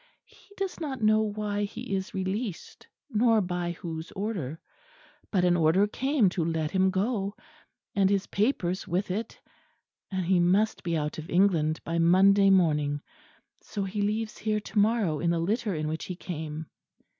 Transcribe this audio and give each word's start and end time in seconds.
He 0.25 0.51
does 0.57 0.79
not 0.79 1.03
know 1.03 1.21
why 1.21 1.61
he 1.65 1.93
is 1.93 2.11
released, 2.11 2.87
nor 3.11 3.39
by 3.39 3.73
whose 3.73 4.11
order: 4.13 4.59
but 5.29 5.45
an 5.45 5.55
order 5.55 5.85
came 5.85 6.27
to 6.29 6.43
let 6.43 6.71
him 6.71 6.89
go, 6.89 7.35
and 7.95 8.09
his 8.09 8.25
papers 8.25 8.87
with 8.87 9.11
it: 9.11 9.39
and 10.09 10.25
he 10.25 10.39
must 10.39 10.81
be 10.81 10.97
out 10.97 11.19
of 11.19 11.29
England 11.29 11.81
by 11.83 11.99
Monday 11.99 12.49
morning: 12.49 13.01
so 13.61 13.83
he 13.83 14.01
leaves 14.01 14.39
here 14.39 14.59
to 14.59 14.79
morrow 14.79 15.19
in 15.19 15.29
the 15.29 15.37
litter 15.37 15.75
in 15.75 15.87
which 15.87 16.05
he 16.05 16.15
came. 16.15 16.65